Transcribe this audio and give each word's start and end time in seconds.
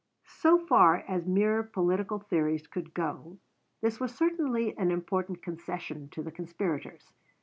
So 0.25 0.57
far 0.65 1.03
as 1.07 1.27
mere 1.27 1.61
political 1.61 2.17
theories 2.17 2.65
could 2.65 2.91
go, 2.95 3.37
this 3.81 3.99
was 3.99 4.15
certainly 4.15 4.75
an 4.75 4.89
important 4.89 5.43
concession 5.43 6.09
to 6.09 6.23
the 6.23 6.31
conspirators. 6.31 7.13